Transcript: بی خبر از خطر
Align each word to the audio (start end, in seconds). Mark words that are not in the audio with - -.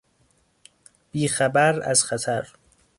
بی 1.11 1.27
خبر 1.27 1.81
از 1.89 2.03
خطر 2.03 2.47